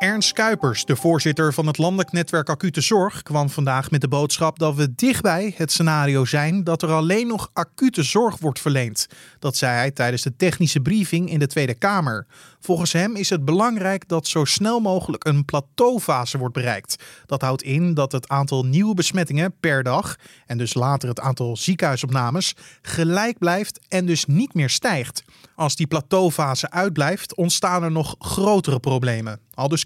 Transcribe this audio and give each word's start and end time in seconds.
Ernst 0.00 0.32
Kuipers, 0.32 0.84
de 0.84 0.96
voorzitter 0.96 1.52
van 1.52 1.66
het 1.66 1.78
Landelijk 1.78 2.12
Netwerk 2.12 2.48
Acute 2.48 2.80
Zorg, 2.80 3.22
kwam 3.22 3.50
vandaag 3.50 3.90
met 3.90 4.00
de 4.00 4.08
boodschap 4.08 4.58
dat 4.58 4.74
we 4.74 4.94
dichtbij 4.94 5.54
het 5.56 5.72
scenario 5.72 6.24
zijn 6.24 6.64
dat 6.64 6.82
er 6.82 6.90
alleen 6.90 7.26
nog 7.26 7.50
acute 7.52 8.02
zorg 8.02 8.38
wordt 8.38 8.60
verleend. 8.60 9.06
Dat 9.38 9.56
zei 9.56 9.72
hij 9.74 9.90
tijdens 9.90 10.22
de 10.22 10.36
technische 10.36 10.80
briefing 10.80 11.30
in 11.30 11.38
de 11.38 11.46
Tweede 11.46 11.74
Kamer. 11.74 12.26
Volgens 12.60 12.92
hem 12.92 13.16
is 13.16 13.30
het 13.30 13.44
belangrijk 13.44 14.08
dat 14.08 14.26
zo 14.26 14.44
snel 14.44 14.80
mogelijk 14.80 15.24
een 15.24 15.44
plateaufase 15.44 16.38
wordt 16.38 16.54
bereikt. 16.54 17.04
Dat 17.26 17.42
houdt 17.42 17.62
in 17.62 17.94
dat 17.94 18.12
het 18.12 18.28
aantal 18.28 18.64
nieuwe 18.64 18.94
besmettingen 18.94 19.54
per 19.60 19.82
dag 19.82 20.16
en 20.46 20.58
dus 20.58 20.74
later 20.74 21.08
het 21.08 21.20
aantal 21.20 21.56
ziekenhuisopnames 21.56 22.54
gelijk 22.82 23.38
blijft 23.38 23.80
en 23.88 24.06
dus 24.06 24.24
niet 24.24 24.54
meer 24.54 24.70
stijgt. 24.70 25.24
Als 25.54 25.76
die 25.76 25.86
plateaufase 25.86 26.70
uitblijft, 26.70 27.34
ontstaan 27.34 27.82
er 27.82 27.90
nog 27.90 28.14
grotere 28.18 28.80
problemen. 28.80 29.40
Aldus 29.54 29.84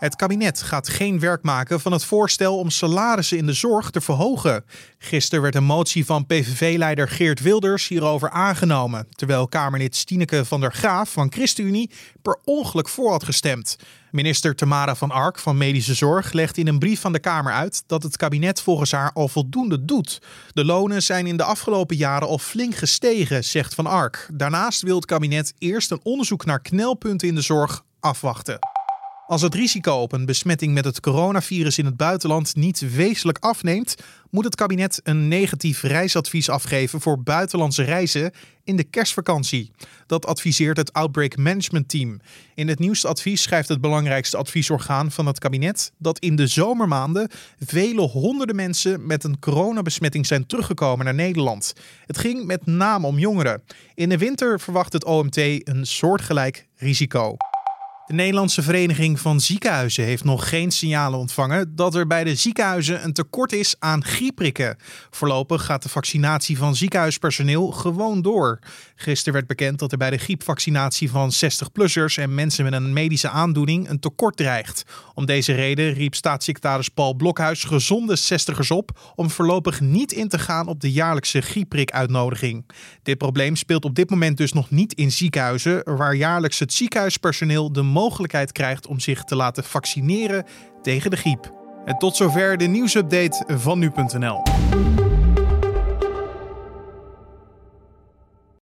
Het 0.00 0.16
kabinet 0.16 0.62
gaat 0.62 0.88
geen 0.88 1.20
werk 1.20 1.42
maken 1.42 1.80
van 1.80 1.92
het 1.92 2.04
voorstel 2.04 2.58
om 2.58 2.70
salarissen 2.70 3.38
in 3.38 3.46
de 3.46 3.52
zorg 3.52 3.90
te 3.90 4.00
verhogen. 4.00 4.64
Gisteren 4.98 5.42
werd 5.42 5.54
een 5.54 5.64
motie 5.64 6.04
van 6.04 6.26
PVV-leider 6.26 7.08
Geert 7.08 7.40
Wilders 7.40 7.88
hierover 7.88 8.30
aangenomen, 8.30 9.06
terwijl 9.10 9.48
Kamerlid 9.48 9.96
Stineke 9.96 10.44
van 10.44 10.60
der 10.60 10.72
Graaf 10.72 11.12
van 11.12 11.32
ChristenUnie 11.32 11.90
per 12.22 12.38
ongeluk 12.44 12.88
voor 12.88 13.10
had 13.10 13.24
gestemd. 13.24 13.76
Minister 14.10 14.54
Tamara 14.54 14.94
van 14.94 15.10
Ark 15.10 15.38
van 15.38 15.56
Medische 15.56 15.94
Zorg 15.94 16.32
legt 16.32 16.56
in 16.56 16.66
een 16.66 16.78
brief 16.78 17.00
van 17.00 17.12
de 17.12 17.20
Kamer 17.20 17.52
uit 17.52 17.82
dat 17.86 18.02
het 18.02 18.16
kabinet 18.16 18.60
volgens 18.60 18.92
haar 18.92 19.12
al 19.12 19.28
voldoende 19.28 19.84
doet. 19.84 20.22
De 20.52 20.64
lonen 20.64 21.02
zijn 21.02 21.26
in 21.26 21.36
de 21.36 21.44
afgelopen 21.44 21.96
jaren 21.96 22.28
al 22.28 22.38
flink 22.38 22.74
gestegen, 22.74 23.44
zegt 23.44 23.74
Van 23.74 23.86
Ark. 23.86 24.28
Daarnaast 24.32 24.82
wil 24.82 24.96
het 24.96 25.06
kabinet 25.06 25.54
eerst 25.58 25.90
een 25.90 26.00
onderzoek 26.02 26.44
naar 26.44 26.60
knelpunten 26.60 27.28
in 27.28 27.34
de 27.34 27.40
zorg 27.40 27.84
afwachten. 28.00 28.69
Als 29.30 29.42
het 29.42 29.54
risico 29.54 29.92
op 29.92 30.12
een 30.12 30.24
besmetting 30.24 30.74
met 30.74 30.84
het 30.84 31.00
coronavirus 31.00 31.78
in 31.78 31.84
het 31.84 31.96
buitenland 31.96 32.56
niet 32.56 32.94
wezenlijk 32.94 33.38
afneemt, 33.38 33.94
moet 34.30 34.44
het 34.44 34.54
kabinet 34.54 35.00
een 35.02 35.28
negatief 35.28 35.82
reisadvies 35.82 36.48
afgeven 36.48 37.00
voor 37.00 37.22
buitenlandse 37.22 37.82
reizen 37.82 38.32
in 38.64 38.76
de 38.76 38.84
kerstvakantie. 38.84 39.70
Dat 40.06 40.26
adviseert 40.26 40.76
het 40.76 40.92
Outbreak 40.92 41.36
Management 41.36 41.88
Team. 41.88 42.20
In 42.54 42.68
het 42.68 42.78
nieuwste 42.78 43.08
advies 43.08 43.42
schrijft 43.42 43.68
het 43.68 43.80
belangrijkste 43.80 44.36
adviesorgaan 44.36 45.10
van 45.10 45.26
het 45.26 45.38
kabinet 45.38 45.92
dat 45.98 46.18
in 46.18 46.36
de 46.36 46.46
zomermaanden 46.46 47.28
vele 47.58 48.00
honderden 48.00 48.56
mensen 48.56 49.06
met 49.06 49.24
een 49.24 49.38
coronabesmetting 49.38 50.26
zijn 50.26 50.46
teruggekomen 50.46 51.04
naar 51.04 51.14
Nederland. 51.14 51.72
Het 52.06 52.18
ging 52.18 52.44
met 52.44 52.66
name 52.66 53.06
om 53.06 53.18
jongeren. 53.18 53.62
In 53.94 54.08
de 54.08 54.18
winter 54.18 54.60
verwacht 54.60 54.92
het 54.92 55.04
OMT 55.04 55.36
een 55.36 55.86
soortgelijk 55.86 56.66
risico. 56.76 57.36
De 58.10 58.16
Nederlandse 58.16 58.62
Vereniging 58.62 59.20
van 59.20 59.40
Ziekenhuizen 59.40 60.04
heeft 60.04 60.24
nog 60.24 60.48
geen 60.48 60.70
signalen 60.70 61.18
ontvangen 61.18 61.76
dat 61.76 61.94
er 61.94 62.06
bij 62.06 62.24
de 62.24 62.34
ziekenhuizen 62.34 63.04
een 63.04 63.12
tekort 63.12 63.52
is 63.52 63.74
aan 63.78 64.04
griepprikken. 64.04 64.76
Voorlopig 65.10 65.64
gaat 65.64 65.82
de 65.82 65.88
vaccinatie 65.88 66.58
van 66.58 66.76
ziekenhuispersoneel 66.76 67.70
gewoon 67.70 68.22
door. 68.22 68.58
Gisteren 68.94 69.32
werd 69.32 69.46
bekend 69.46 69.78
dat 69.78 69.92
er 69.92 69.98
bij 69.98 70.10
de 70.10 70.16
griepvaccinatie 70.16 71.10
van 71.10 71.32
60-plussers 71.32 72.14
en 72.14 72.34
mensen 72.34 72.64
met 72.64 72.72
een 72.72 72.92
medische 72.92 73.28
aandoening 73.28 73.88
een 73.88 74.00
tekort 74.00 74.36
dreigt. 74.36 74.84
Om 75.14 75.26
deze 75.26 75.52
reden 75.52 75.92
riep 75.92 76.14
staatssecretaris 76.14 76.88
Paul 76.88 77.14
Blokhuis 77.14 77.64
gezonde 77.64 78.18
60ers 78.18 78.68
op 78.68 79.12
om 79.14 79.30
voorlopig 79.30 79.80
niet 79.80 80.12
in 80.12 80.28
te 80.28 80.38
gaan 80.38 80.66
op 80.66 80.80
de 80.80 80.92
jaarlijkse 80.92 81.40
griepprikuitnodiging. 81.40 82.70
Dit 83.02 83.18
probleem 83.18 83.56
speelt 83.56 83.84
op 83.84 83.94
dit 83.94 84.10
moment 84.10 84.36
dus 84.36 84.52
nog 84.52 84.70
niet 84.70 84.92
in 84.92 85.12
ziekenhuizen, 85.12 85.96
waar 85.96 86.14
jaarlijks 86.14 86.58
het 86.58 86.72
ziekenhuispersoneel 86.72 87.72
de 87.72 87.82
mogelijkheid 88.00 88.52
krijgt 88.52 88.86
om 88.86 89.00
zich 89.00 89.24
te 89.24 89.36
laten 89.36 89.64
vaccineren 89.64 90.44
tegen 90.82 91.10
de 91.10 91.16
griep. 91.16 91.52
En 91.84 91.98
tot 91.98 92.16
zover 92.16 92.56
de 92.56 92.66
nieuwsupdate 92.66 93.44
van 93.58 93.78
nu.nl. 93.78 94.42